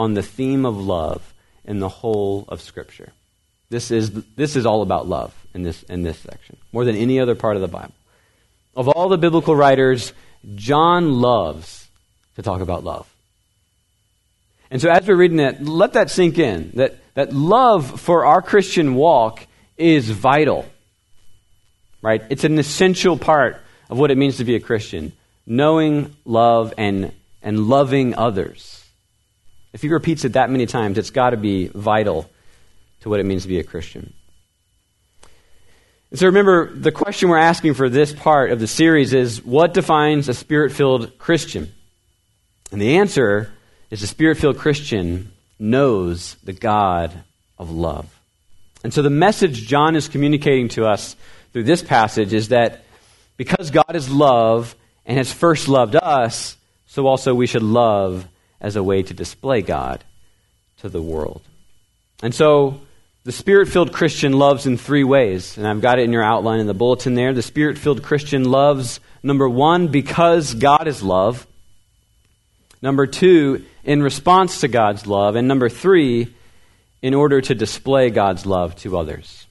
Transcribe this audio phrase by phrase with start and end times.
[0.00, 3.12] on the theme of love in the whole of Scripture.
[3.68, 7.20] This is, this is all about love in this, in this section, more than any
[7.20, 7.92] other part of the Bible.
[8.74, 10.14] Of all the biblical writers,
[10.54, 11.86] John loves
[12.36, 13.06] to talk about love.
[14.70, 18.40] And so as we're reading it, let that sink in that, that love for our
[18.40, 19.46] Christian walk
[19.76, 20.64] is vital.
[22.00, 22.22] Right?
[22.30, 23.60] It's an essential part
[23.90, 25.12] of what it means to be a Christian.
[25.44, 27.12] Knowing, love, and,
[27.42, 28.79] and loving others.
[29.72, 32.30] If he repeats it that many times, it's got to be vital
[33.00, 34.12] to what it means to be a Christian.
[36.10, 39.74] And so remember, the question we're asking for this part of the series is what
[39.74, 41.72] defines a spirit filled Christian?
[42.72, 43.52] And the answer
[43.90, 47.12] is a spirit filled Christian knows the God
[47.58, 48.20] of love.
[48.82, 51.14] And so the message John is communicating to us
[51.52, 52.82] through this passage is that
[53.36, 54.74] because God is love
[55.06, 58.26] and has first loved us, so also we should love
[58.60, 60.04] as a way to display God
[60.78, 61.42] to the world.
[62.22, 62.80] And so
[63.24, 66.60] the spirit filled Christian loves in three ways, and I've got it in your outline
[66.60, 67.32] in the bulletin there.
[67.32, 71.46] The spirit filled Christian loves, number one, because God is love.
[72.82, 75.36] Number two, in response to God's love.
[75.36, 76.34] And number three,
[77.02, 79.46] in order to display God's love to others.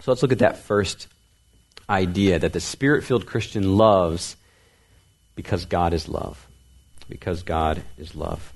[0.00, 1.08] So let's look at that first
[1.88, 4.36] idea that the spirit filled Christian loves
[5.34, 6.46] because God is love.
[7.08, 8.52] Because God is love.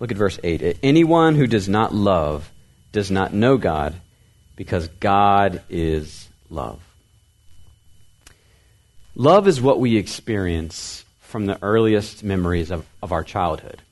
[0.00, 0.78] Look at verse 8.
[0.82, 2.50] Anyone who does not love
[2.92, 3.94] does not know God
[4.56, 6.80] because God is love.
[9.14, 13.82] Love is what we experience from the earliest memories of, of our childhood.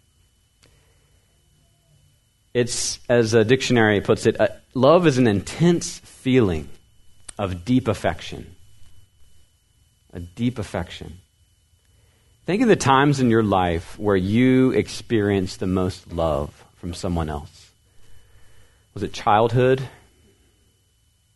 [2.55, 6.69] It's, as a dictionary puts it, uh, love is an intense feeling
[7.39, 8.56] of deep affection.
[10.17, 11.21] A deep affection.
[12.47, 17.29] Think of the times in your life where you experienced the most love from someone
[17.29, 17.71] else.
[18.95, 19.79] Was it childhood?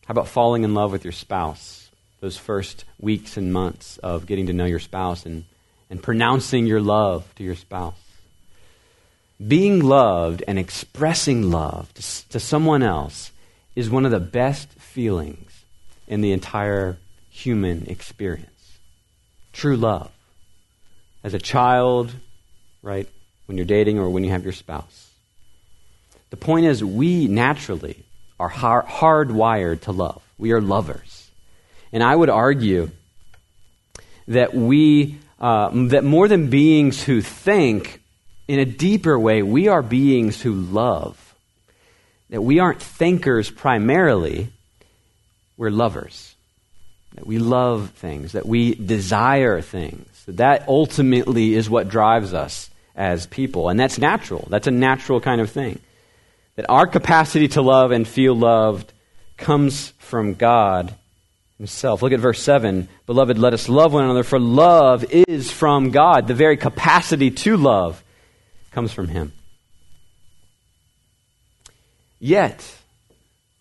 [0.06, 1.80] How about falling in love with your spouse?
[2.20, 5.44] those first weeks and months of getting to know your spouse and,
[5.88, 7.94] and pronouncing your love to your spouse.
[9.46, 13.32] Being loved and expressing love to, to someone else
[13.74, 15.64] is one of the best feelings
[16.06, 16.98] in the entire
[17.30, 18.48] human experience.
[19.52, 20.10] True love.
[21.22, 22.12] As a child,
[22.82, 23.08] right,
[23.46, 25.10] when you're dating or when you have your spouse.
[26.30, 28.04] The point is, we naturally
[28.38, 30.22] are hard, hardwired to love.
[30.38, 31.30] We are lovers.
[31.92, 32.90] And I would argue
[34.28, 38.00] that we, uh, that more than beings who think,
[38.46, 41.34] in a deeper way, we are beings who love.
[42.30, 44.52] That we aren't thinkers primarily,
[45.56, 46.29] we're lovers.
[47.14, 50.06] That we love things, that we desire things.
[50.28, 53.68] That, ultimately is what drives us as people.
[53.68, 54.46] And that's natural.
[54.48, 55.80] That's a natural kind of thing.
[56.56, 58.92] That our capacity to love and feel loved
[59.36, 60.94] comes from God
[61.58, 62.02] himself.
[62.02, 62.88] Look at verse 7.
[63.06, 66.26] Beloved, let us love one another, for love is from God.
[66.26, 68.02] The very capacity to love
[68.70, 69.32] comes from him.
[72.18, 72.76] Yet,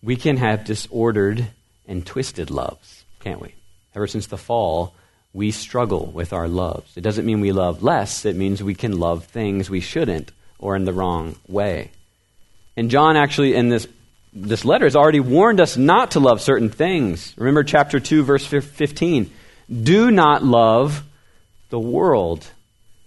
[0.02, 1.48] we can have disordered
[1.88, 3.54] and twisted loves, can't we?
[3.96, 4.94] Ever since the fall,
[5.34, 6.96] we struggle with our loves.
[6.98, 10.76] It doesn't mean we love less, it means we can love things we shouldn't or
[10.76, 11.92] in the wrong way.
[12.76, 13.88] And John actually, in this
[14.32, 17.34] this letter has already warned us not to love certain things.
[17.38, 19.32] Remember chapter 2, verse 15.
[19.84, 21.04] Do not love
[21.70, 22.48] the world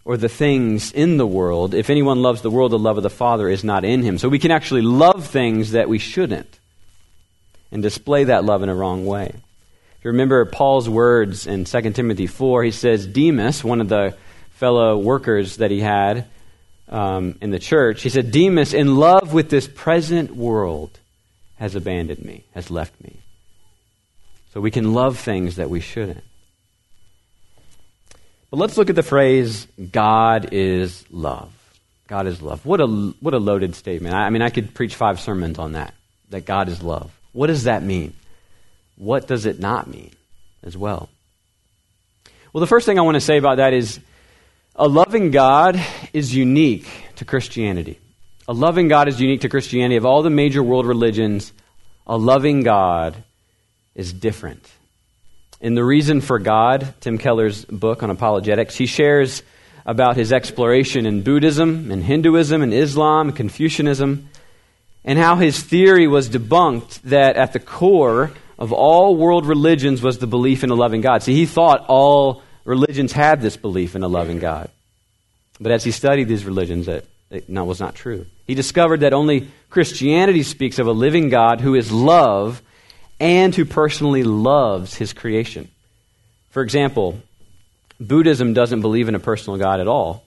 [0.04, 1.74] or the things in the world.
[1.74, 4.18] If anyone loves the world, the love of the Father is not in him.
[4.18, 6.58] So we can actually love things that we shouldn't
[7.70, 9.34] and display that love in a wrong way.
[10.02, 14.16] You remember Paul's words in 2 Timothy 4, he says, Demas, one of the
[14.50, 16.26] fellow workers that he had
[16.88, 20.98] um, in the church, he said, Demas, in love with this present world,
[21.56, 23.20] has abandoned me, has left me.
[24.52, 26.24] So we can love things that we shouldn't.
[28.50, 31.52] But let's look at the phrase, God is love.
[32.08, 32.66] God is love.
[32.66, 34.14] What a, what a loaded statement.
[34.14, 35.94] I, I mean, I could preach five sermons on that,
[36.30, 37.12] that God is love.
[37.32, 38.14] What does that mean?
[39.02, 40.12] What does it not mean
[40.62, 41.08] as well?
[42.52, 43.98] Well, the first thing I want to say about that is
[44.76, 47.98] a loving God is unique to Christianity.
[48.46, 49.96] A loving God is unique to Christianity.
[49.96, 51.52] Of all the major world religions,
[52.06, 53.16] a loving God
[53.96, 54.70] is different.
[55.60, 59.42] In The Reason for God, Tim Keller's book on apologetics, he shares
[59.84, 64.28] about his exploration in Buddhism and Hinduism and Islam and Confucianism,
[65.04, 68.30] and how his theory was debunked that at the core
[68.62, 71.24] of all world religions was the belief in a loving God.
[71.24, 74.70] See, he thought all religions had this belief in a loving God.
[75.58, 78.24] But as he studied these religions, that, that was not true.
[78.46, 82.62] He discovered that only Christianity speaks of a living God who is love
[83.18, 85.68] and who personally loves his creation.
[86.50, 87.20] For example,
[87.98, 90.22] Buddhism doesn't believe in a personal God at all,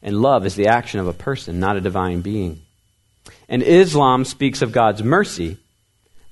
[0.00, 2.62] and love is the action of a person, not a divine being.
[3.50, 5.58] And Islam speaks of God's mercy,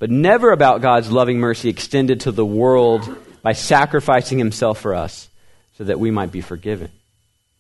[0.05, 3.09] but never about God's loving mercy extended to the world
[3.41, 5.31] by sacrificing himself for us
[5.79, 6.91] so that we might be forgiven.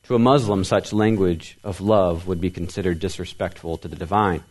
[0.02, 4.44] To a Muslim, such language of love would be considered disrespectful to the divine.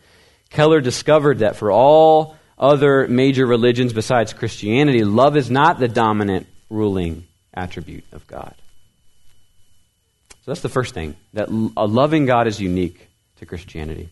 [0.50, 6.48] Keller discovered that for all other major religions besides Christianity, love is not the dominant
[6.70, 8.56] ruling attribute of God.
[10.30, 14.08] So that's the first thing, that a loving God is unique to Christianity.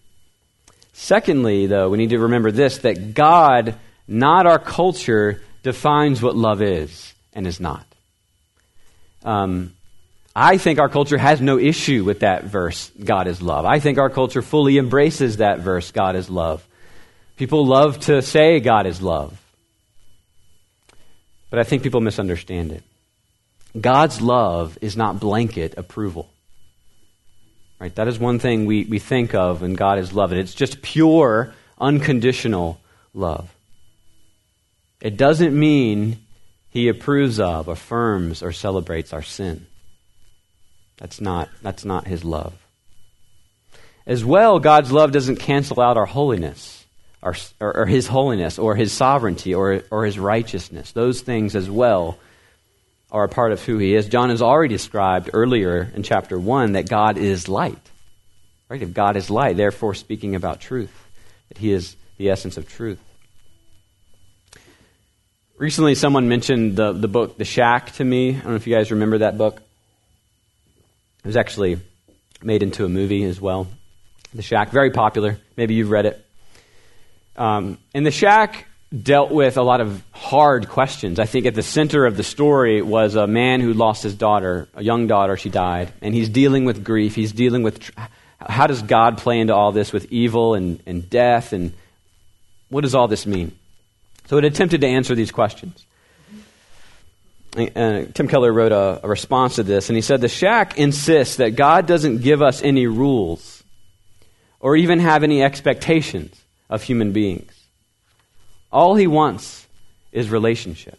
[0.92, 6.60] Secondly, though, we need to remember this that God, not our culture, defines what love
[6.62, 7.86] is and is not.
[9.24, 9.74] Um,
[10.34, 13.66] I think our culture has no issue with that verse, God is love.
[13.66, 16.66] I think our culture fully embraces that verse, God is love.
[17.36, 19.38] People love to say God is love.
[21.50, 22.82] But I think people misunderstand it.
[23.78, 26.31] God's love is not blanket approval.
[27.82, 27.92] Right?
[27.96, 30.32] That is one thing we, we think of and God is love.
[30.32, 32.78] It's just pure, unconditional
[33.12, 33.52] love.
[35.00, 36.18] It doesn't mean
[36.70, 39.66] he approves of, affirms, or celebrates our sin.
[40.98, 42.54] That's not, that's not his love.
[44.06, 46.84] As well, God's love doesn't cancel out our holiness,
[47.20, 50.92] or, or, or his holiness, or his sovereignty, or, or his righteousness.
[50.92, 52.16] Those things as well
[53.12, 54.08] are a part of who he is.
[54.08, 57.78] John has already described earlier in chapter 1 that God is light.
[58.70, 58.80] Right?
[58.80, 60.90] If God is light, therefore speaking about truth,
[61.48, 62.98] that he is the essence of truth.
[65.58, 68.30] Recently, someone mentioned the, the book The Shack to me.
[68.30, 69.56] I don't know if you guys remember that book.
[71.22, 71.78] It was actually
[72.42, 73.68] made into a movie as well.
[74.32, 75.38] The Shack, very popular.
[75.58, 76.24] Maybe you've read it.
[77.36, 81.18] Um, and The Shack dealt with a lot of hard questions.
[81.18, 84.68] I think at the center of the story was a man who lost his daughter,
[84.74, 87.14] a young daughter, she died, and he's dealing with grief.
[87.14, 87.92] He's dealing with tr-
[88.38, 91.72] how does God play into all this with evil and, and death, and
[92.68, 93.56] what does all this mean?
[94.26, 95.84] So it attempted to answer these questions.
[97.56, 101.36] Uh, Tim Keller wrote a, a response to this, and he said The shack insists
[101.36, 103.62] that God doesn't give us any rules
[104.58, 106.40] or even have any expectations
[106.70, 107.61] of human beings.
[108.72, 109.66] All he wants
[110.12, 110.98] is relationship.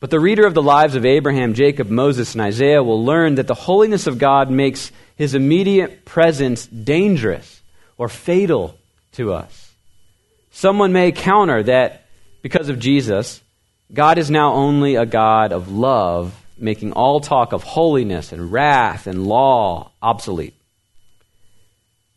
[0.00, 3.48] But the reader of the lives of Abraham, Jacob, Moses, and Isaiah will learn that
[3.48, 7.60] the holiness of God makes his immediate presence dangerous
[7.96, 8.76] or fatal
[9.12, 9.72] to us.
[10.52, 12.06] Someone may counter that
[12.42, 13.42] because of Jesus,
[13.92, 19.06] God is now only a God of love, making all talk of holiness and wrath
[19.06, 20.54] and law obsolete.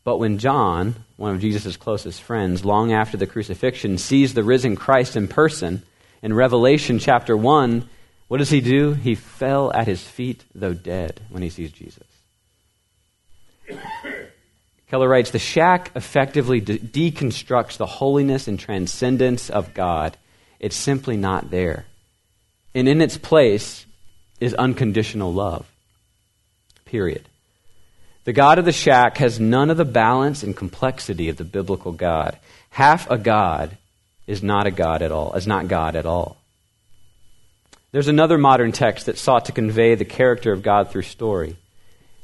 [0.04, 4.74] But when John, one of Jesus' closest friends, long after the crucifixion, sees the risen
[4.74, 5.82] Christ in person,
[6.22, 7.88] in Revelation chapter 1,
[8.28, 8.92] what does he do?
[8.94, 12.06] He fell at his feet, though dead, when he sees Jesus.
[14.88, 20.16] Keller writes The shack effectively de- deconstructs the holiness and transcendence of God.
[20.60, 21.86] It's simply not there.
[22.74, 23.86] And in its place
[24.40, 25.70] is unconditional love.
[26.84, 27.28] Period.
[28.24, 31.92] The God of the shack has none of the balance and complexity of the biblical
[31.92, 32.38] God.
[32.70, 33.76] Half a God
[34.26, 36.36] is not a God at all, is not God at all.
[37.90, 41.56] There's another modern text that sought to convey the character of God through story.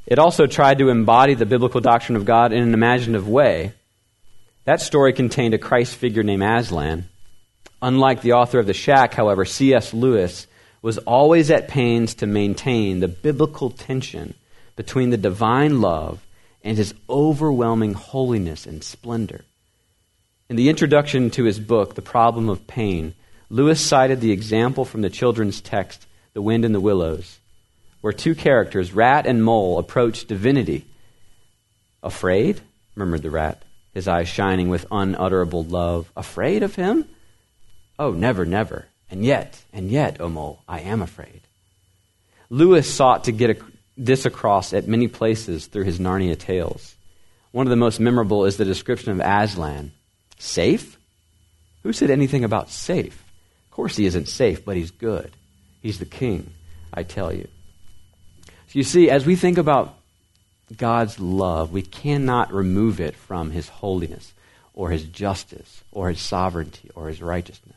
[0.07, 3.73] It also tried to embody the biblical doctrine of God in an imaginative way.
[4.65, 7.09] That story contained a Christ figure named Aslan.
[7.81, 9.93] Unlike the author of The Shack, however, C.S.
[9.93, 10.47] Lewis
[10.81, 14.33] was always at pains to maintain the biblical tension
[14.79, 16.25] between the divine love
[16.63, 19.43] and his overwhelming holiness and splendor.
[20.47, 23.13] In the introduction to his book, The Problem of Pain,
[23.49, 27.39] Lewis cited the example from the children's text, The Wind and the Willows,
[27.99, 30.85] where two characters, rat and mole, approach divinity.
[32.01, 32.61] Afraid?
[32.95, 33.61] murmured the rat,
[33.93, 36.09] his eyes shining with unutterable love.
[36.15, 37.03] Afraid of him?
[37.99, 38.85] Oh, never, never.
[39.11, 41.41] And yet, and yet, O mole, I am afraid.
[42.49, 43.57] Lewis sought to get a,
[43.99, 46.95] this across at many places through his Narnia tales.
[47.51, 49.91] One of the most memorable is the description of Aslan.
[50.37, 50.97] Safe?
[51.83, 53.23] Who said anything about safe?
[53.65, 55.31] Of course he isn't safe, but he's good.
[55.81, 56.53] He's the king,
[56.93, 57.47] I tell you.
[58.45, 59.95] So you see, as we think about
[60.75, 64.33] God's love, we cannot remove it from his holiness
[64.73, 67.75] or his justice or his sovereignty or his righteousness.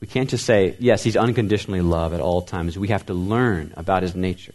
[0.00, 2.76] We can't just say, yes, he's unconditionally love at all times.
[2.76, 4.54] We have to learn about his nature.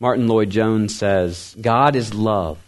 [0.00, 2.58] Martyn Lloyd-Jones says, God is love.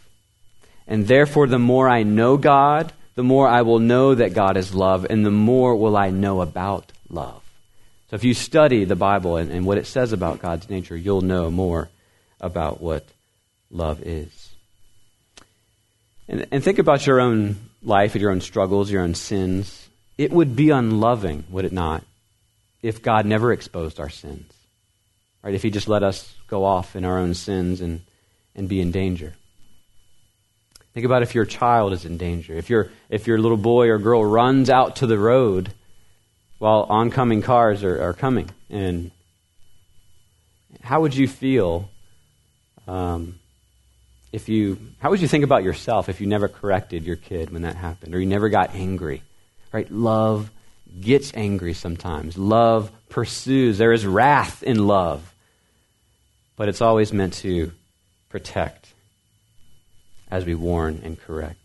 [0.87, 4.75] And therefore, the more I know God, the more I will know that God is
[4.75, 7.43] love, and the more will I know about love.
[8.11, 11.23] So if you study the Bible and, and what it says about God's nature, you'll
[11.23, 11.89] know more
[12.41, 13.05] about what
[13.71, 14.51] love is.
[16.29, 19.89] And, and think about your own life, and your own struggles, your own sins.
[20.19, 22.05] It would be unloving, would it not,
[22.83, 24.53] if God never exposed our sins?
[25.47, 25.55] Right?
[25.55, 28.01] If He just let us go off in our own sins and,
[28.57, 29.33] and be in danger.
[30.93, 32.55] Think about if your child is in danger.
[32.55, 35.73] If, your if your little boy or girl runs out to the road
[36.59, 38.51] while oncoming cars are, are coming.
[38.71, 39.13] And
[40.83, 41.91] how would you feel
[42.89, 43.39] um,
[44.33, 47.63] if you, how would you think about yourself if you never corrected your kid when
[47.63, 49.23] that happened or you never got angry?
[49.71, 49.89] Right?
[49.93, 50.51] Love
[51.01, 52.37] gets angry sometimes.
[52.37, 53.79] Love pursues.
[53.79, 55.35] There is wrath in love.
[56.57, 57.73] But it's always meant to
[58.29, 58.93] protect
[60.31, 61.59] as we warn and correct.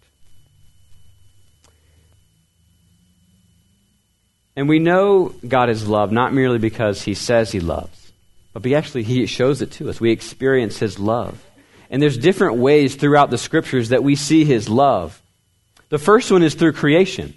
[4.56, 8.12] And we know God is love not merely because he says he loves,
[8.54, 10.02] but actually he shows it to us.
[10.02, 11.44] We experience his love.
[11.90, 15.22] And there's different ways throughout the scriptures that we see his love.
[15.90, 17.34] The first one is through creation.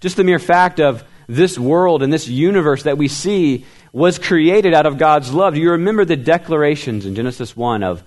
[0.00, 4.74] Just the mere fact of this world and this universe that we see was created
[4.74, 5.56] out of God's love.
[5.56, 8.02] You remember the declarations in Genesis 1 of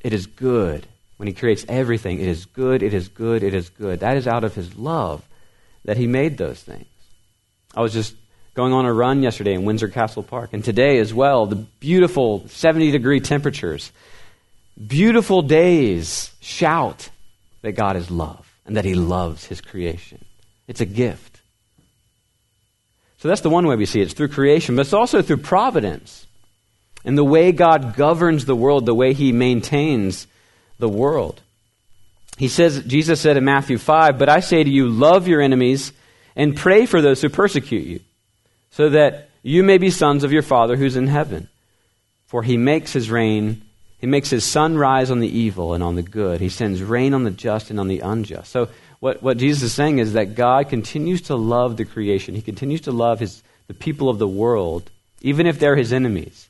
[0.00, 0.86] it is good
[1.16, 2.20] when he creates everything?
[2.20, 4.00] It is good, it is good, it is good.
[4.00, 5.22] That is out of his love
[5.84, 6.86] that he made those things.
[7.74, 8.14] I was just
[8.54, 12.46] going on a run yesterday in Windsor Castle Park, and today as well, the beautiful
[12.48, 13.92] 70 degree temperatures.
[14.86, 17.10] Beautiful days shout
[17.62, 20.24] that God is love and that He loves His creation.
[20.66, 21.29] It's a gift.
[23.20, 24.04] So that's the one way we see it.
[24.04, 26.26] It's through creation, but it's also through providence
[27.04, 30.26] and the way God governs the world, the way He maintains
[30.78, 31.42] the world.
[32.38, 35.92] He says, Jesus said in Matthew 5, But I say to you, love your enemies
[36.34, 38.00] and pray for those who persecute you,
[38.70, 41.48] so that you may be sons of your Father who's in heaven.
[42.26, 43.60] For he makes his rain,
[43.98, 46.40] he makes his sun rise on the evil and on the good.
[46.40, 48.50] He sends rain on the just and on the unjust.
[48.50, 48.68] So,
[49.00, 52.34] what, what Jesus is saying is that God continues to love the creation.
[52.34, 54.90] He continues to love his, the people of the world,
[55.22, 56.48] even if they're his enemies,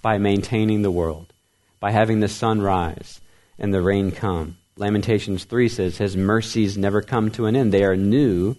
[0.00, 1.32] by maintaining the world,
[1.80, 3.20] by having the sun rise
[3.58, 4.56] and the rain come.
[4.76, 7.72] Lamentations 3 says, His mercies never come to an end.
[7.72, 8.56] They are new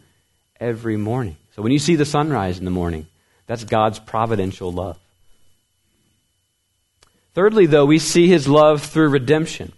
[0.60, 1.38] every morning.
[1.56, 3.08] So when you see the sunrise in the morning,
[3.48, 4.98] that's God's providential love.
[7.34, 9.72] Thirdly, though, we see his love through redemption.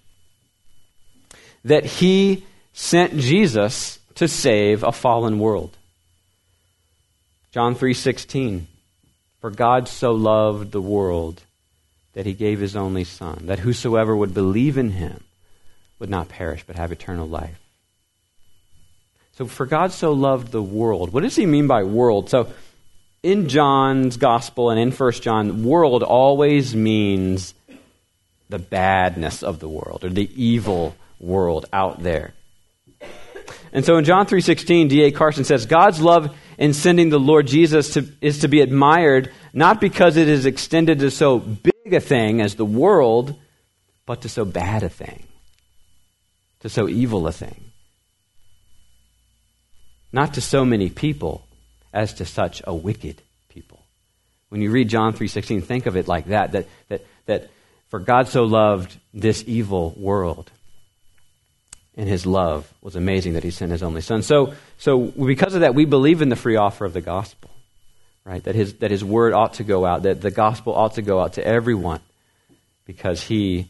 [1.64, 2.44] That he
[2.76, 5.76] sent Jesus to save a fallen world.
[7.52, 8.68] John 3:16
[9.40, 11.42] For God so loved the world
[12.14, 15.24] that he gave his only son that whosoever would believe in him
[16.00, 17.60] would not perish but have eternal life.
[19.38, 21.12] So, for God so loved the world.
[21.12, 22.30] What does he mean by world?
[22.30, 22.52] So,
[23.24, 27.54] in John's gospel and in 1 John, world always means
[28.50, 32.35] the badness of the world or the evil world out there.
[33.76, 35.12] And so in John 3:16, D.A.
[35.12, 39.80] Carson says God's love in sending the Lord Jesus to, is to be admired not
[39.80, 43.36] because it is extended to so big a thing as the world,
[44.08, 45.28] but to so bad a thing,
[46.62, 47.66] to so evil a thing
[50.16, 51.46] not to so many people
[51.94, 53.84] as to such a wicked people.
[54.48, 57.50] When you read John 3:16, think of it like that, that that that
[57.90, 60.50] for God so loved this evil world.
[61.98, 64.22] And his love was amazing that he sent his only son.
[64.22, 67.50] So so because of that we believe in the free offer of the gospel.
[68.26, 68.44] Right?
[68.44, 71.20] That his that his word ought to go out, that the gospel ought to go
[71.20, 72.02] out to everyone
[72.86, 73.70] because he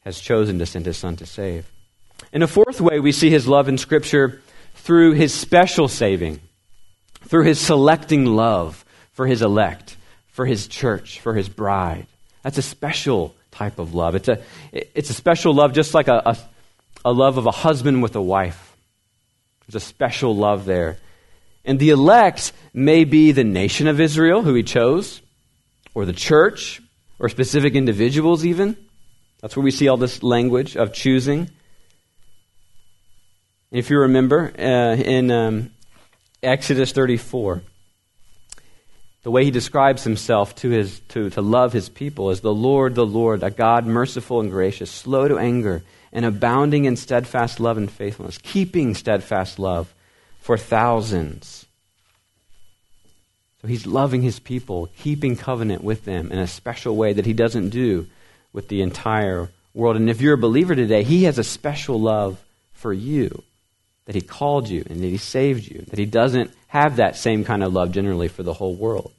[0.00, 1.70] has chosen to send his son to save.
[2.32, 4.40] In a fourth way, we see his love in Scripture
[4.74, 6.40] through his special saving,
[7.22, 9.96] through his selecting love for his elect,
[10.28, 12.06] for his church, for his bride.
[12.42, 14.14] That's a special type of love.
[14.14, 14.40] It's a,
[14.72, 16.38] it's a special love, just like a, a,
[17.04, 18.76] a love of a husband with a wife.
[19.66, 20.98] There's a special love there.
[21.64, 25.20] And the elect may be the nation of Israel, who he chose,
[25.94, 26.80] or the church,
[27.18, 28.76] or specific individuals, even.
[29.40, 31.50] That's where we see all this language of choosing.
[33.70, 35.70] If you remember, uh, in um,
[36.42, 37.62] Exodus 34,
[39.22, 42.94] the way he describes himself to, his, to, to love his people is the Lord,
[42.94, 47.76] the Lord, a God merciful and gracious, slow to anger, and abounding in steadfast love
[47.76, 49.92] and faithfulness, keeping steadfast love
[50.40, 51.66] for thousands.
[53.60, 57.32] So he's loving his people, keeping covenant with them in a special way that he
[57.32, 58.06] doesn't do
[58.52, 59.96] with the entire world.
[59.96, 63.42] And if you're a believer today, He has a special love for you,
[64.06, 67.44] that He called you and that He saved you, that He doesn't have that same
[67.44, 69.12] kind of love generally for the whole world.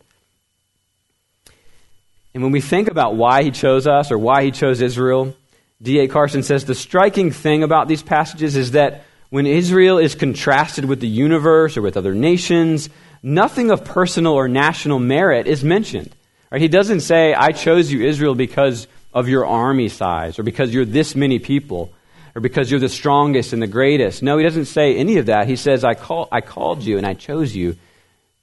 [2.34, 5.36] And when we think about why He chose us or why He chose Israel,
[5.82, 6.08] D.A.
[6.08, 11.00] Carson says the striking thing about these passages is that when Israel is contrasted with
[11.00, 12.90] the universe or with other nations,
[13.24, 16.14] nothing of personal or national merit is mentioned.
[16.52, 16.62] Right?
[16.62, 20.86] He doesn't say, I chose you, Israel, because of your army size, or because you're
[20.86, 21.94] this many people,
[22.36, 24.22] or because you're the strongest and the greatest.
[24.22, 25.48] No, he doesn't say any of that.
[25.48, 27.78] He says, I, call, I called you and I chose you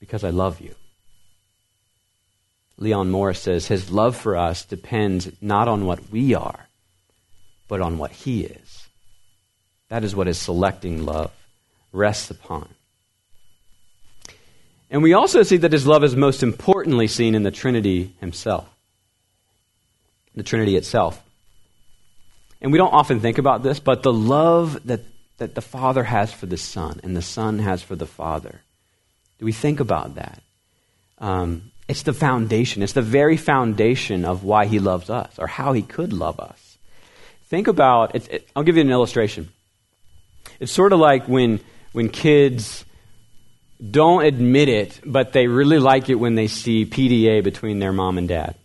[0.00, 0.75] because I love you.
[2.78, 6.69] Leon Morris says, His love for us depends not on what we are,
[7.68, 8.87] but on what He is.
[9.88, 11.30] That is what His selecting love
[11.92, 12.68] rests upon.
[14.90, 18.68] And we also see that His love is most importantly seen in the Trinity Himself
[20.37, 21.23] the Trinity itself.
[22.61, 25.00] And we don't often think about this, but the love that,
[25.38, 28.61] that the Father has for the Son and the Son has for the Father,
[29.38, 30.42] do we think about that?
[31.18, 32.82] Um, it's the foundation.
[32.82, 36.65] It's the very foundation of why He loves us or how He could love us.
[37.46, 39.48] Think about it, it, I'll give you an illustration.
[40.60, 41.60] It's sort of like when,
[41.92, 42.84] when kids
[43.90, 48.18] don't admit it, but they really like it when they see PDA between their mom
[48.18, 48.56] and dad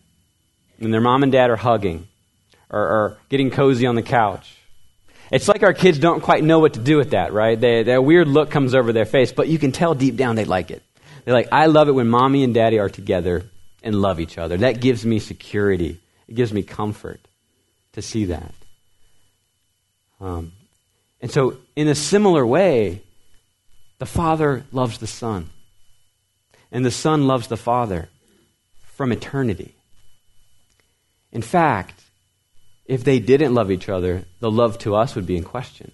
[0.81, 2.07] and their mom and dad are hugging
[2.69, 4.57] or, or getting cozy on the couch.
[5.31, 7.57] It's like our kids don't quite know what to do with that, right?
[7.57, 10.43] They, that weird look comes over their face, but you can tell deep down they
[10.43, 10.83] like it.
[11.23, 13.43] They're like, I love it when mommy and daddy are together
[13.83, 14.57] and love each other.
[14.57, 15.99] That gives me security.
[16.27, 17.21] It gives me comfort
[17.93, 18.53] to see that.
[20.21, 20.53] Um,
[21.19, 23.01] and so, in a similar way,
[23.97, 25.49] the Father loves the Son,
[26.71, 28.07] and the Son loves the Father
[28.95, 29.73] from eternity.
[31.31, 32.01] In fact,
[32.85, 35.91] if they didn't love each other, the love to us would be in question,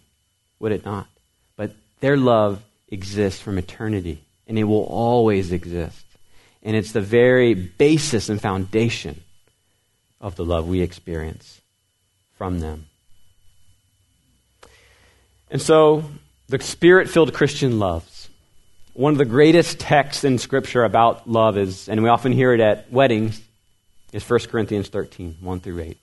[0.60, 1.08] would it not?
[1.56, 6.06] But their love exists from eternity, and it will always exist.
[6.64, 9.22] And it's the very basis and foundation
[10.20, 11.62] of the love we experience
[12.38, 12.88] from them.
[15.50, 16.04] And so,
[16.48, 18.30] the spirit filled Christian loves.
[18.94, 22.60] One of the greatest texts in Scripture about love is, and we often hear it
[22.60, 23.42] at weddings,
[24.12, 25.98] is 1 Corinthians 13, 1 through 8.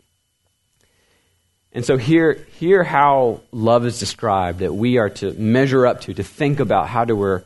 [1.72, 6.14] And so here, hear how love is described that we are to measure up to,
[6.14, 7.42] to think about how to, we're,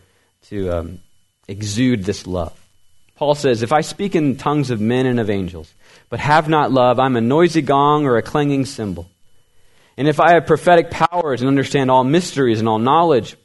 [0.49, 1.01] to um,
[1.49, 2.55] exude this love.
[3.17, 5.73] Paul says, If I speak in tongues of men and of angels,
[6.11, 9.09] but have not love, I'm a noisy gong or a clanging cymbal.
[9.99, 13.37] And if I have prophetic powers and understand all mysteries and all knowledge,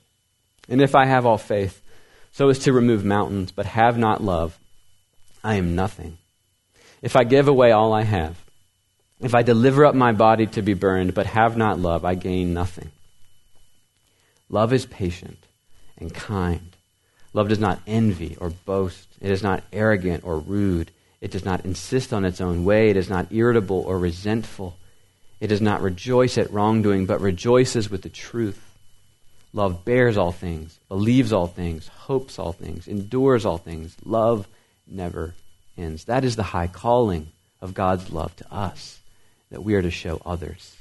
[0.70, 1.82] and if I have all faith,
[2.32, 4.60] so as to remove mountains, but have not love,
[5.44, 6.20] I am nothing.
[7.02, 8.38] If I give away all I have,
[9.20, 12.54] if I deliver up my body to be burned, but have not love, I gain
[12.54, 12.92] nothing.
[14.48, 15.40] Love is patient
[15.98, 16.76] and kind.
[17.34, 19.08] Love does not envy or boast.
[19.20, 20.92] It is not arrogant or rude.
[21.20, 22.92] It does not insist on its own way.
[22.92, 24.78] It is not irritable or resentful.
[25.44, 28.64] It does not rejoice at wrongdoing, but rejoices with the truth.
[29.52, 33.94] Love bears all things, believes all things, hopes all things, endures all things.
[34.06, 34.48] Love
[34.88, 35.36] never
[35.78, 36.06] ends.
[36.06, 37.28] That is the high calling
[37.60, 39.02] of God's love to us
[39.52, 40.78] that we are to show others.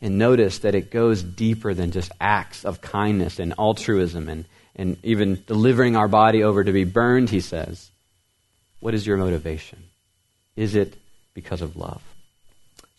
[0.00, 4.96] And notice that it goes deeper than just acts of kindness and altruism and, and
[5.02, 7.90] even delivering our body over to be burned, he says.
[8.80, 9.82] What is your motivation?
[10.56, 10.96] Is it
[11.34, 12.00] because of love?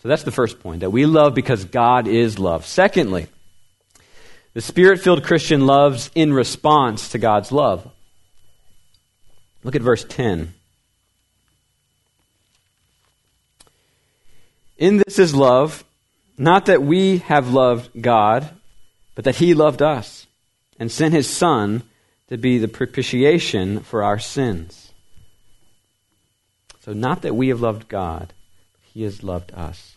[0.01, 2.65] So that's the first point, that we love because God is love.
[2.65, 3.27] Secondly,
[4.53, 7.89] the spirit filled Christian loves in response to God's love.
[9.63, 10.53] Look at verse 10.
[14.77, 15.83] In this is love,
[16.37, 18.49] not that we have loved God,
[19.15, 20.27] but that He loved us
[20.79, 21.81] and sent His Son
[22.29, 24.91] to be the propitiation for our sins.
[26.81, 28.33] So, not that we have loved God,
[28.97, 29.95] He has loved us.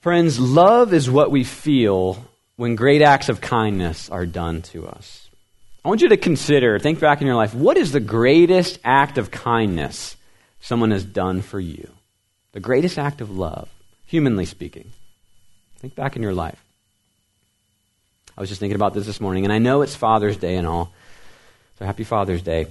[0.00, 5.28] Friends, love is what we feel when great acts of kindness are done to us.
[5.84, 9.18] I want you to consider, think back in your life, what is the greatest act
[9.18, 10.14] of kindness
[10.60, 11.90] someone has done for you?
[12.52, 13.68] The greatest act of love,
[14.06, 14.92] humanly speaking.
[15.78, 16.62] Think back in your life.
[18.38, 20.64] I was just thinking about this this morning, and I know it's Father's Day and
[20.64, 20.92] all.
[21.80, 22.68] So happy Father's Day.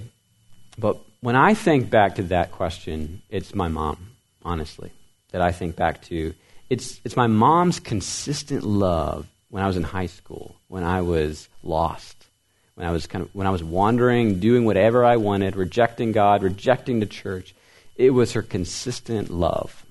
[0.78, 4.09] But when I think back to that question, it's my mom,
[4.42, 4.92] honestly,
[5.32, 6.34] that I think back to.
[6.68, 11.48] It's, it's my mom's consistent love when I was in high school, when I was
[11.62, 12.26] lost,
[12.74, 16.42] when I was kind of when I was wandering, doing whatever I wanted, rejecting God,
[16.42, 17.54] rejecting the church.
[17.96, 19.84] It was her consistent love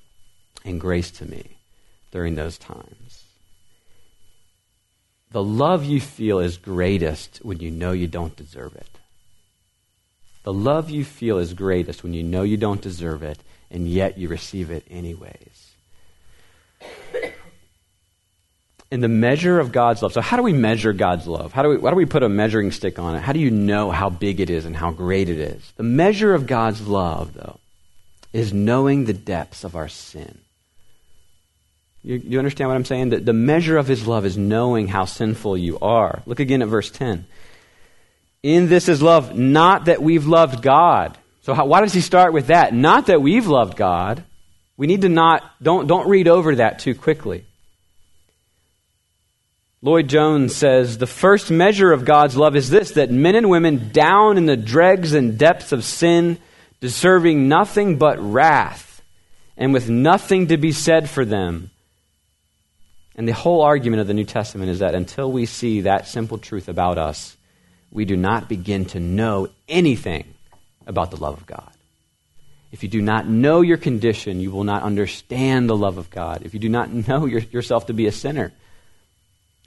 [0.66, 1.58] and grace to me
[2.12, 3.24] during those times.
[5.32, 8.90] The love you feel is greatest when you know you don't deserve it.
[10.44, 13.38] The love you feel is greatest when you know you don't deserve it,
[13.72, 15.72] and yet you receive it anyways.
[18.92, 20.14] In the measure of God's love.
[20.14, 21.54] So, how do we measure God's love?
[21.54, 23.22] How do we, why do we put a measuring stick on it?
[23.22, 25.74] How do you know how big it is and how great it is?
[25.78, 27.60] The measure of God's love, though,
[28.34, 30.40] is knowing the depths of our sin.
[32.04, 33.10] You, you understand what I'm saying?
[33.10, 36.24] The, the measure of his love is knowing how sinful you are.
[36.26, 37.26] Look again at verse 10.
[38.42, 41.18] In this is love, not that we've loved God.
[41.50, 42.76] So how, why does he start with that?
[42.76, 44.24] Not that we've loved God.
[44.78, 47.44] We need to not, don't, don't read over that too quickly.
[49.82, 53.90] Lloyd Jones says the first measure of God's love is this that men and women
[53.92, 56.38] down in the dregs and depths of sin,
[56.82, 59.02] deserving nothing but wrath,
[59.58, 61.72] and with nothing to be said for them,
[63.16, 66.38] and the whole argument of the New Testament is that until we see that simple
[66.38, 67.36] truth about us,
[67.90, 70.36] we do not begin to know anything
[70.90, 71.72] about the love of God.
[72.72, 76.42] If you do not know your condition, you will not understand the love of God.
[76.44, 78.52] If you do not know your, yourself to be a sinner,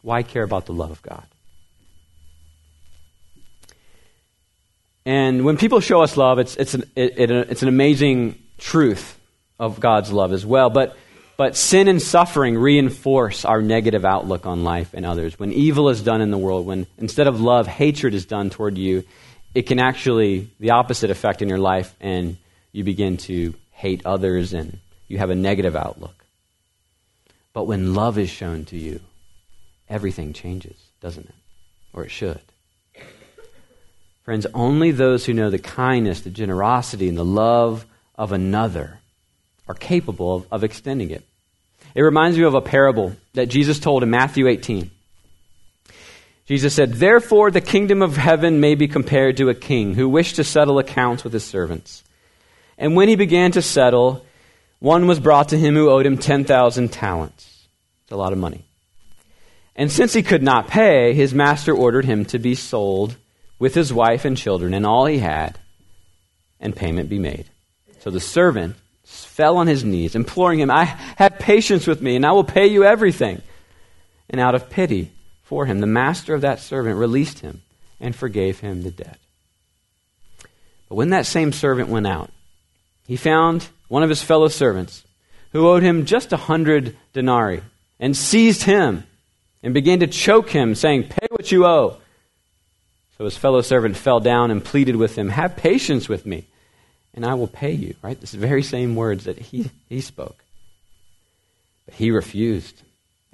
[0.02, 1.24] why care about the love of God?
[5.04, 9.18] And when people show us love, it's, it's, an, it, it, it's an amazing truth
[9.58, 10.70] of God's love as well.
[10.70, 10.96] But
[11.36, 15.38] but sin and suffering reinforce our negative outlook on life and others.
[15.38, 18.76] When evil is done in the world, when instead of love, hatred is done toward
[18.76, 19.02] you,
[19.54, 22.36] it can actually, the opposite effect in your life, and
[22.72, 26.24] you begin to hate others and you have a negative outlook.
[27.52, 29.00] But when love is shown to you,
[29.88, 31.34] everything changes, doesn't it?
[31.92, 32.40] Or it should.
[34.24, 37.84] Friends, only those who know the kindness, the generosity, and the love
[38.16, 39.00] of another
[39.68, 41.26] are capable of, of extending it.
[41.94, 44.90] It reminds me of a parable that Jesus told in Matthew 18.
[46.46, 50.36] Jesus said, Therefore the kingdom of heaven may be compared to a king who wished
[50.36, 52.02] to settle accounts with his servants.
[52.76, 54.24] And when he began to settle,
[54.80, 57.68] one was brought to him who owed him 10,000 talents.
[58.02, 58.64] It's a lot of money.
[59.76, 63.16] And since he could not pay, his master ordered him to be sold
[63.58, 65.58] with his wife and children and all he had,
[66.60, 67.46] and payment be made.
[68.00, 72.26] So the servant fell on his knees, imploring him, I have patience with me, and
[72.26, 73.40] I will pay you everything.
[74.28, 75.12] And out of pity
[75.52, 77.60] for him, the master of that servant released him
[78.00, 79.18] and forgave him the debt.
[80.88, 82.30] But when that same servant went out,
[83.06, 85.04] he found one of his fellow servants
[85.50, 87.60] who owed him just a hundred denarii
[88.00, 89.04] and seized him
[89.62, 91.98] and began to choke him, saying, Pay what you owe.
[93.18, 96.46] So his fellow servant fell down and pleaded with him, Have patience with me
[97.12, 98.18] and I will pay you, right?
[98.18, 100.42] This very same words that he, he spoke.
[101.84, 102.80] But he refused,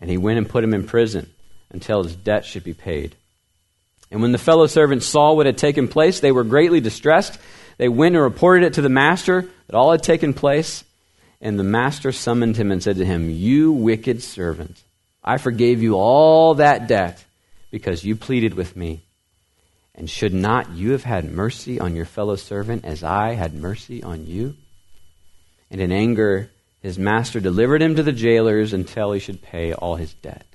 [0.01, 1.33] and he went and put him in prison
[1.71, 3.15] until his debt should be paid.
[4.11, 7.39] And when the fellow servants saw what had taken place, they were greatly distressed.
[7.77, 10.85] They went and reported it to the master that all had taken place.
[11.41, 14.83] And the master summoned him and said to him, You wicked servant,
[15.23, 17.25] I forgave you all that debt
[17.71, 19.03] because you pleaded with me.
[19.95, 24.03] And should not you have had mercy on your fellow servant as I had mercy
[24.03, 24.55] on you?
[25.71, 26.51] And in anger,
[26.81, 30.47] his master delivered him to the jailers until he should pay all his debt.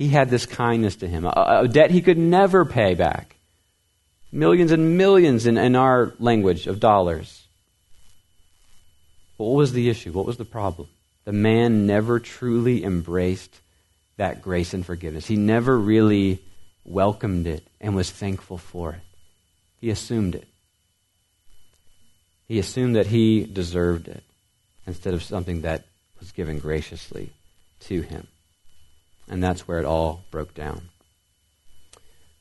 [0.00, 3.36] He had this kindness to him, a, a debt he could never pay back.
[4.32, 7.44] Millions and millions in, in our language of dollars.
[9.36, 10.10] What was the issue?
[10.12, 10.88] What was the problem?
[11.26, 13.60] The man never truly embraced
[14.16, 15.26] that grace and forgiveness.
[15.26, 16.38] He never really
[16.82, 19.02] welcomed it, and was thankful for it.
[19.82, 20.48] He assumed it.
[22.48, 24.22] He assumed that he deserved it
[24.86, 25.84] instead of something that
[26.18, 27.34] was given graciously
[27.80, 28.26] to him.
[29.30, 30.82] And that's where it all broke down.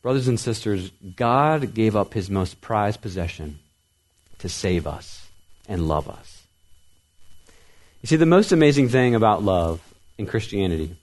[0.01, 3.59] Brothers and sisters, God gave up his most prized possession
[4.39, 5.27] to save us
[5.67, 6.43] and love us.
[8.01, 9.81] You see, the most amazing thing about love
[10.17, 10.95] in Christianity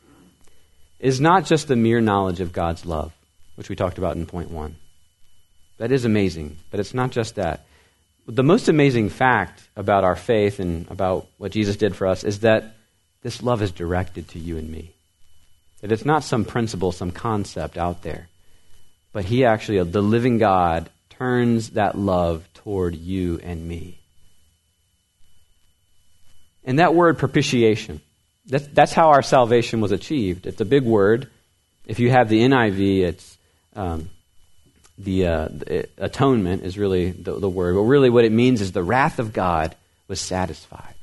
[0.99, 3.13] is not just the mere knowledge of God's love,
[3.55, 4.77] which we talked about in point one.
[5.79, 7.67] That is amazing, but it's not just that.
[8.27, 12.41] The most amazing fact about our faith and about what Jesus did for us is
[12.41, 12.75] that
[13.23, 14.96] this love is directed to you and me.
[15.87, 18.27] That it's not some principle, some concept out there,
[19.13, 24.01] but He actually, the living God, turns that love toward you and me.
[26.65, 28.01] And that word propitiation,
[28.47, 30.45] that's, that's how our salvation was achieved.
[30.45, 31.31] It's a big word.
[31.87, 33.39] If you have the NIV, it's
[33.77, 34.11] um,
[34.99, 38.73] the, uh, the, atonement is really the, the word, but really what it means is
[38.73, 39.77] the wrath of God
[40.09, 40.97] was satisfied.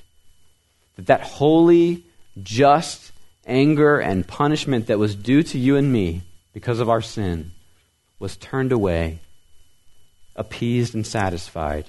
[0.98, 2.04] that that holy,
[2.44, 3.13] just
[3.46, 6.22] anger and punishment that was due to you and me
[6.54, 7.52] because of our sin
[8.20, 9.20] was turned away,
[10.36, 11.86] appeased, and satisfied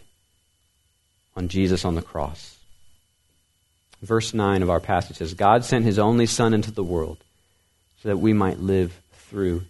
[1.37, 2.57] on Jesus on the cross.
[4.03, 7.19] Verse 9 of our passage says, God sent his only Son into the world
[8.03, 9.63] so that we might live through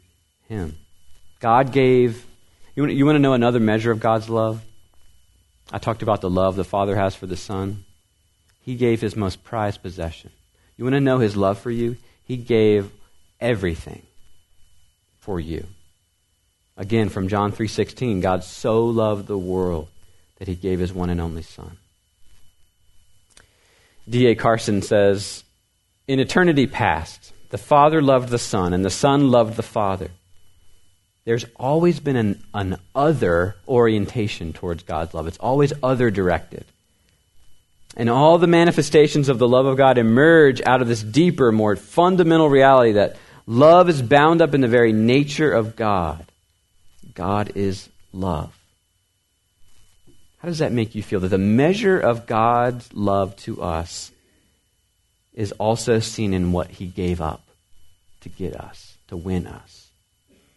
[0.49, 0.77] him.
[1.40, 2.25] God gave.
[2.75, 4.62] You want, you want to know another measure of God's love?
[5.70, 7.85] I talked about the love the Father has for the Son.
[8.62, 10.31] He gave his most prized possession.
[10.77, 11.97] You want to know his love for you?
[12.25, 12.91] He gave
[13.41, 14.03] everything
[15.19, 15.67] for you.
[16.77, 19.89] Again, from John 3:16, God so loved the world
[20.39, 21.77] that he gave his one and only son.
[24.09, 24.35] D.A.
[24.35, 25.45] Carson says,
[26.09, 30.11] "In eternity past, the Father loved the Son and the Son loved the Father.
[31.25, 35.29] There's always been an, an other orientation towards God's love.
[35.29, 36.65] It's always other directed.
[37.96, 41.76] And all the manifestations of the love of God emerge out of this deeper, more
[41.76, 46.26] fundamental reality that love is bound up in the very nature of God.
[47.14, 48.57] God is love.
[50.38, 51.20] How does that make you feel?
[51.20, 54.11] That the measure of God's love to us
[55.33, 57.42] is also seen in what he gave up
[58.20, 59.88] to get us, to win us.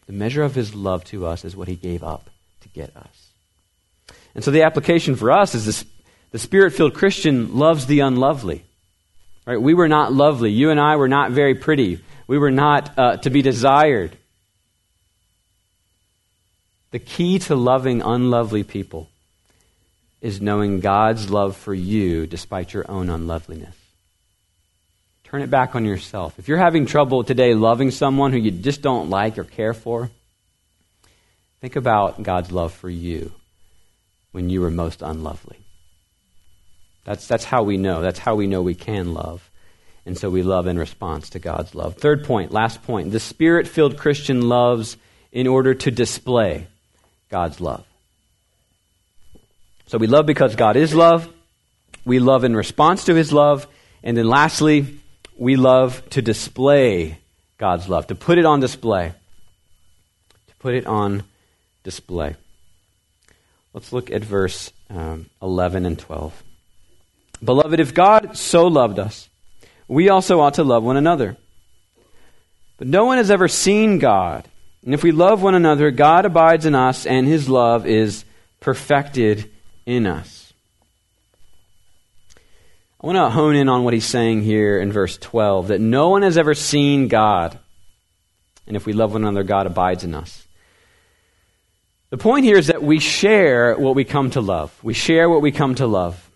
[0.08, 2.30] The measure of his love to us is what he gave up
[2.62, 3.30] to get us.
[4.34, 5.86] And so the application for us is this
[6.32, 8.64] the spirit filled Christian loves the unlovely.
[9.46, 9.62] Right?
[9.62, 10.52] We were not lovely.
[10.52, 12.04] You and I were not very pretty.
[12.28, 14.18] We were not uh, to be desired.
[16.92, 19.10] The key to loving unlovely people
[20.22, 23.76] is knowing God's love for you despite your own unloveliness.
[25.26, 26.40] Turn it back on yourself.
[26.40, 30.10] If you're having trouble today loving someone who you just don't like or care for,
[31.62, 33.34] think about God's love for you
[34.32, 35.58] when you were most unlovely.
[37.08, 38.02] That's, that's how we know.
[38.02, 39.50] That's how we know we can love.
[40.06, 41.96] And so we love in response to God's love.
[41.96, 43.12] Third point, last point.
[43.12, 44.98] The spirit filled Christian loves
[45.32, 46.68] in order to display
[47.30, 47.86] God's love.
[49.86, 51.32] So we love because God is love.
[52.04, 53.68] We love in response to his love.
[54.04, 55.00] And then lastly,
[55.38, 57.20] we love to display
[57.58, 59.14] God's love, to put it on display.
[60.48, 61.24] To put it on
[61.84, 62.36] display.
[63.72, 66.44] Let's look at verse um, 11 and 12.
[67.44, 69.30] Beloved, if God so loved us,
[69.88, 71.38] we also ought to love one another.
[72.78, 74.48] But no one has ever seen God.
[74.84, 78.24] And if we love one another, God abides in us, and his love is
[78.60, 79.50] perfected
[79.86, 80.54] in us.
[83.02, 86.10] I want to hone in on what he's saying here in verse 12 that no
[86.10, 87.60] one has ever seen God.
[88.66, 90.48] And if we love one another, God abides in us.
[92.10, 94.78] The point here is that we share what we come to love.
[94.84, 96.27] We share what we come to love.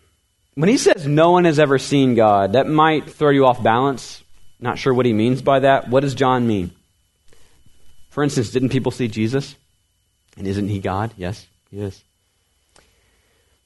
[0.55, 4.23] When he says no one has ever seen God, that might throw you off balance.
[4.59, 5.87] Not sure what he means by that.
[5.87, 6.71] What does John mean?
[8.09, 9.55] For instance, didn't people see Jesus?
[10.37, 11.13] And isn't he God?
[11.17, 12.03] Yes, he is.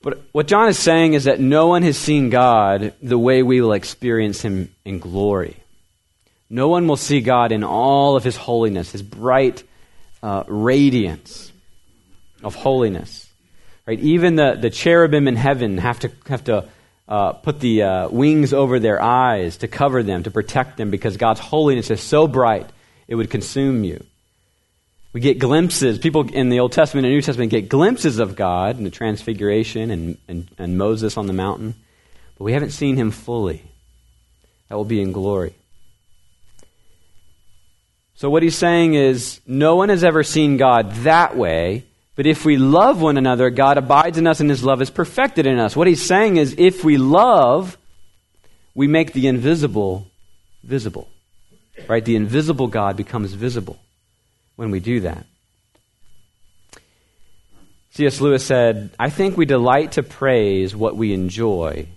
[0.02, 3.60] But what John is saying is that no one has seen God the way we
[3.60, 5.58] will experience him in glory.
[6.48, 9.64] No one will see God in all of his holiness, his bright
[10.22, 11.52] uh, radiance
[12.44, 13.28] of holiness.
[13.88, 14.00] Right?
[14.00, 16.70] Even the, the cherubim in heaven have to, have to
[17.08, 21.18] uh, put the uh, wings over their eyes to cover them, to protect them, because
[21.18, 22.70] God's holiness is so bright
[23.08, 24.04] it would consume you.
[25.14, 28.78] We get glimpses, people in the Old Testament and New Testament get glimpses of God
[28.78, 31.76] in the Transfiguration and, and, and Moses on the mountain,
[32.38, 33.64] but we haven't seen him fully.
[34.68, 35.54] That will be in glory.
[38.16, 41.86] So, what he's saying is, no one has ever seen God that way,
[42.16, 45.46] but if we love one another, God abides in us and his love is perfected
[45.46, 45.76] in us.
[45.76, 47.78] What he's saying is if we love,
[48.74, 50.08] we make the invisible
[50.64, 51.10] visible.
[51.88, 52.04] Right?
[52.04, 53.78] The invisible God becomes visible
[54.56, 55.26] when we do that.
[57.92, 58.20] C.S.
[58.20, 61.88] Lewis said, I think we delight to praise what we enjoy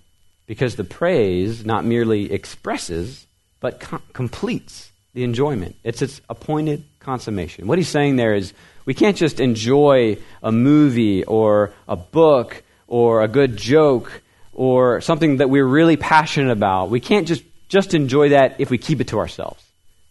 [0.47, 3.27] because the praise not merely expresses,
[3.61, 5.77] but com- completes the enjoyment.
[5.83, 7.67] It's its appointed consummation.
[7.67, 8.53] What he's saying there is
[8.89, 14.23] we can't just enjoy a movie or a book or a good joke
[14.55, 16.89] or something that we're really passionate about.
[16.89, 19.63] We can't just, just enjoy that if we keep it to ourselves.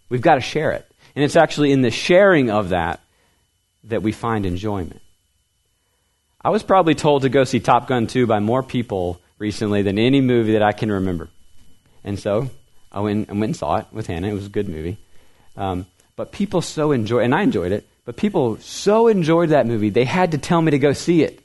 [0.10, 0.88] We've got to share it.
[1.16, 3.00] And it's actually in the sharing of that
[3.86, 5.02] that we find enjoyment.
[6.40, 9.98] I was probably told to go see Top Gun 2 by more people recently than
[9.98, 11.30] any movie that I can remember.
[12.04, 12.52] And so
[12.92, 14.28] I went, I went and saw it with Hannah.
[14.28, 14.98] It was a good movie.
[15.56, 19.90] Um, but people so enjoy, and I enjoyed it, but people so enjoyed that movie,
[19.90, 21.42] they had to tell me to go see it.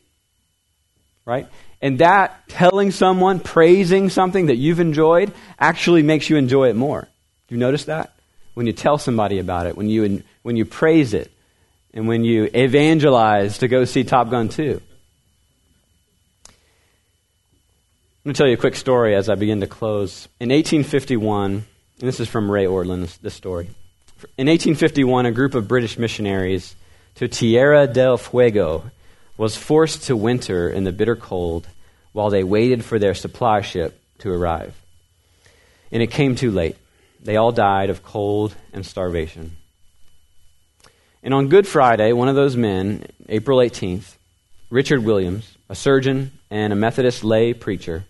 [1.24, 1.48] right?
[1.80, 7.08] And that telling someone, praising something that you've enjoyed, actually makes you enjoy it more.
[7.48, 8.12] Do you notice that?
[8.54, 11.32] When you tell somebody about it, when you, when you praise it,
[11.92, 14.62] and when you evangelize to go see Top Gun 2.
[14.62, 14.80] I'm
[18.22, 20.28] going to tell you a quick story as I begin to close.
[20.38, 21.64] In 1851, and
[21.98, 23.68] this is from Ray Ortlund, this, this story.
[24.38, 26.76] In 1851, a group of British missionaries
[27.16, 28.84] to Tierra del Fuego
[29.36, 31.66] was forced to winter in the bitter cold
[32.12, 34.80] while they waited for their supply ship to arrive.
[35.90, 36.76] And it came too late.
[37.20, 39.56] They all died of cold and starvation.
[41.24, 44.16] And on Good Friday, one of those men, April 18th,
[44.70, 48.04] Richard Williams, a surgeon and a Methodist lay preacher,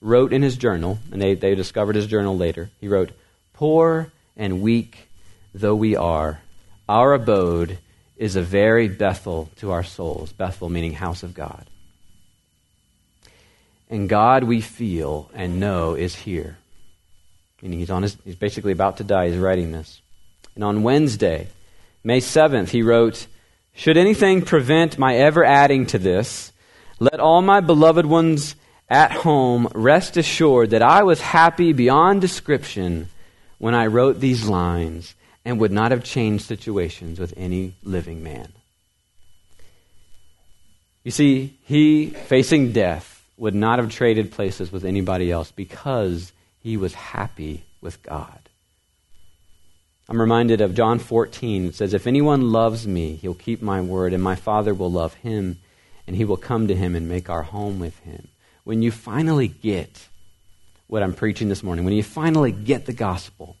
[0.00, 3.10] wrote in his journal, and they, they discovered his journal later, he wrote,
[3.52, 5.05] Poor and weak
[5.60, 6.40] though we are,
[6.88, 7.78] our abode
[8.16, 10.32] is a very Bethel to our souls.
[10.32, 11.66] Bethel meaning house of God.
[13.88, 16.58] And God we feel and know is here.
[17.62, 19.28] Meaning he's on his, he's basically about to die.
[19.28, 20.00] He's writing this.
[20.54, 21.48] And on Wednesday,
[22.04, 23.26] May 7th, he wrote,
[23.74, 26.52] Should anything prevent my ever adding to this,
[26.98, 28.56] let all my beloved ones
[28.88, 33.08] at home rest assured that I was happy beyond description
[33.58, 35.14] when I wrote these lines
[35.46, 38.52] and would not have changed situations with any living man.
[41.04, 46.76] You see, he, facing death, would not have traded places with anybody else because he
[46.76, 48.40] was happy with God.
[50.08, 51.66] I'm reminded of John 14.
[51.66, 55.14] It says, If anyone loves me, he'll keep my word, and my Father will love
[55.14, 55.60] him,
[56.08, 58.26] and he will come to him and make our home with him.
[58.64, 60.08] When you finally get
[60.88, 63.56] what I'm preaching this morning, when you finally get the gospel,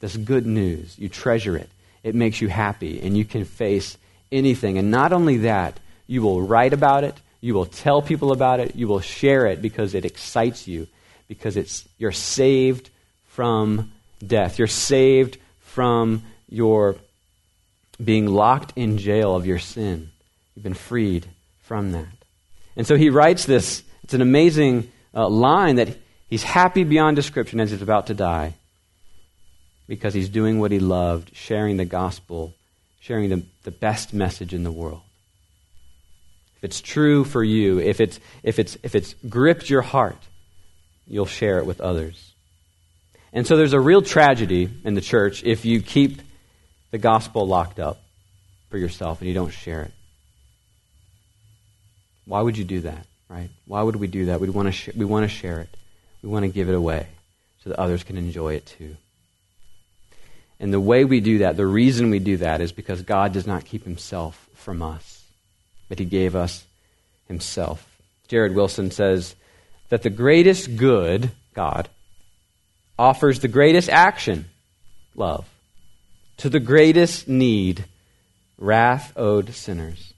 [0.00, 0.98] this good news.
[0.98, 1.68] You treasure it.
[2.02, 3.98] It makes you happy, and you can face
[4.30, 4.78] anything.
[4.78, 8.74] And not only that, you will write about it, you will tell people about it,
[8.74, 10.86] you will share it because it excites you,
[11.28, 12.90] because it's, you're saved
[13.28, 13.92] from
[14.24, 14.58] death.
[14.58, 16.96] You're saved from your
[18.02, 20.10] being locked in jail of your sin.
[20.54, 21.26] You've been freed
[21.62, 22.06] from that.
[22.76, 23.82] And so he writes this.
[24.04, 25.96] It's an amazing uh, line that
[26.28, 28.54] he's happy beyond description as he's about to die
[29.88, 32.54] because he's doing what he loved, sharing the gospel,
[33.00, 35.00] sharing the, the best message in the world.
[36.58, 40.18] If it's true for you, if it's, if, it's, if it's gripped your heart,
[41.06, 42.32] you'll share it with others.
[43.32, 46.20] And so there's a real tragedy in the church if you keep
[46.90, 48.00] the gospel locked up
[48.70, 49.92] for yourself and you don't share it.
[52.24, 53.48] Why would you do that, right?
[53.66, 54.40] Why would we do that?
[54.40, 55.74] We want to sh- we want to share it.
[56.22, 57.06] We want to give it away
[57.64, 58.96] so that others can enjoy it too.
[60.60, 63.46] And the way we do that, the reason we do that is because God does
[63.46, 65.24] not keep himself from us,
[65.88, 66.64] but he gave us
[67.28, 67.86] himself.
[68.26, 69.36] Jared Wilson says
[69.88, 71.88] that the greatest good, God,
[72.98, 74.46] offers the greatest action,
[75.14, 75.48] love,
[76.38, 77.84] to the greatest need,
[78.58, 80.12] wrath owed sinners,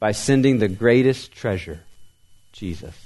[0.00, 1.80] by sending the greatest treasure,
[2.52, 2.96] Jesus,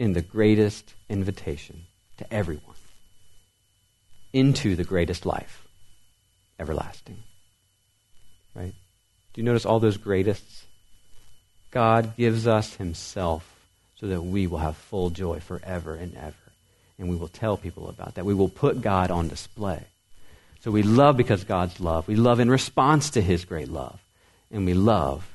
[0.00, 1.84] in the greatest invitation
[2.16, 2.77] to everyone
[4.32, 5.66] into the greatest life,
[6.58, 7.22] everlasting.
[8.54, 8.74] Right?
[9.32, 10.62] Do you notice all those greatests?
[11.70, 13.54] God gives us Himself
[13.96, 16.34] so that we will have full joy forever and ever.
[16.98, 18.24] And we will tell people about that.
[18.24, 19.84] We will put God on display.
[20.60, 22.08] So we love because God's love.
[22.08, 24.00] We love in response to His great love.
[24.50, 25.28] And we love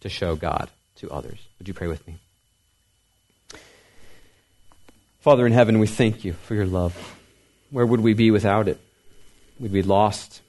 [0.00, 1.38] to show God to others.
[1.58, 2.16] Would you pray with me?
[5.20, 7.16] Father in heaven, we thank you for your love.
[7.74, 8.78] Where would we be without it?
[9.58, 10.42] We'd be lost.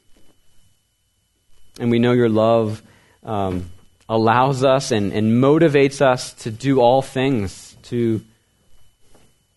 [1.79, 2.83] And we know your love
[3.23, 3.71] um,
[4.07, 8.21] allows us and, and motivates us to do all things, to,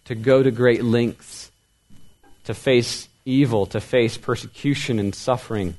[0.07, 1.51] to go to great lengths,
[2.45, 5.77] to face evil, to face persecution and suffering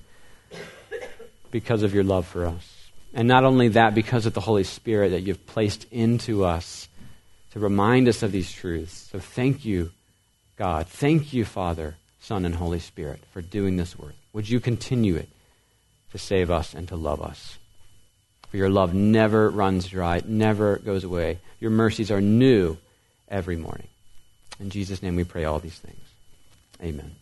[1.50, 2.92] because of your love for us.
[3.16, 6.88] And not only that, because of the Holy Spirit that you've placed into us
[7.54, 9.10] to remind us of these truths.
[9.12, 9.90] So thank you
[10.60, 10.88] God.
[10.88, 14.14] Thank you, Father, Son, and Holy Spirit, for doing this work.
[14.34, 15.30] Would you continue it
[16.12, 17.58] to save us and to love us?
[18.50, 21.40] For your love never runs dry, never goes away.
[21.62, 22.78] Your mercies are new
[23.30, 23.88] every morning.
[24.60, 26.04] In Jesus' name we pray all these things.
[26.84, 27.16] Amen.